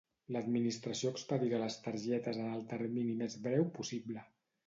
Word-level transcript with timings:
L'administració 0.35 1.11
expedirà 1.15 1.59
les 1.65 1.75
targetes 1.87 2.41
en 2.45 2.49
el 2.55 2.65
termini 2.73 3.13
més 3.23 3.39
breu 3.45 3.71
possible. 3.79 4.27